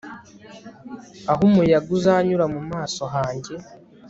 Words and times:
aho 1.31 1.41
umuyaga 1.49 1.89
uzanyura 1.97 2.45
mu 2.53 2.61
maso 2.71 3.03
hanjye 3.13 3.53